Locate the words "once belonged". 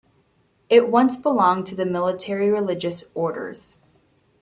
0.89-1.67